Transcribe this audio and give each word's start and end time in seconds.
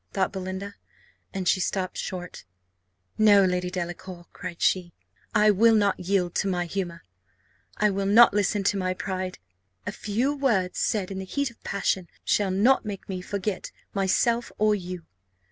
thought 0.13 0.31
Belinda, 0.31 0.73
and 1.31 1.47
she 1.47 1.59
stopped 1.59 1.95
short. 1.95 2.43
"No, 3.19 3.45
Lady 3.45 3.69
Delacour," 3.69 4.25
cried 4.33 4.59
she, 4.59 4.95
"I 5.35 5.51
will 5.51 5.75
not 5.75 5.99
yield 5.99 6.33
to 6.37 6.47
my 6.47 6.65
humour 6.65 7.03
I 7.77 7.91
will 7.91 8.07
not 8.07 8.33
listen 8.33 8.63
to 8.63 8.77
my 8.77 8.95
pride. 8.95 9.37
A 9.85 9.91
few 9.91 10.33
words 10.35 10.79
said 10.79 11.11
in 11.11 11.19
the 11.19 11.25
heat 11.25 11.51
of 11.51 11.63
passion 11.63 12.07
shall 12.25 12.49
not 12.49 12.83
make 12.83 13.07
me 13.07 13.21
forget 13.21 13.71
myself 13.93 14.51
or 14.57 14.73
you. 14.73 15.05